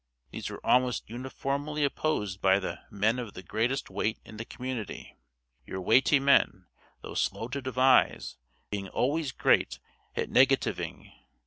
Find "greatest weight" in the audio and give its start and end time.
3.43-4.17